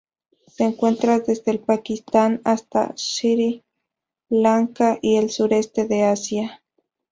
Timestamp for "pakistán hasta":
1.59-2.91